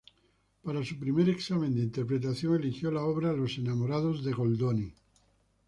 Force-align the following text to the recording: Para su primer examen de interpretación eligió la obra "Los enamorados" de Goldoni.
Para 0.63 0.83
su 0.83 0.97
primer 0.97 1.29
examen 1.29 1.75
de 1.75 1.83
interpretación 1.83 2.55
eligió 2.55 2.89
la 2.89 3.03
obra 3.03 3.33
"Los 3.33 3.59
enamorados" 3.59 4.23
de 4.25 4.31
Goldoni. 4.31 4.95